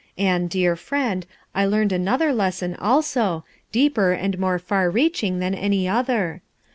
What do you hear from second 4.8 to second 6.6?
reaching than any other.